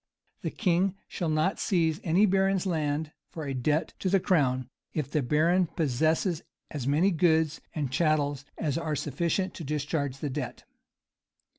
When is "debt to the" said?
3.53-4.19